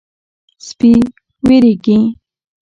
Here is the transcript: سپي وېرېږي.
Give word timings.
سپي 0.67 0.91
وېرېږي. 1.47 1.97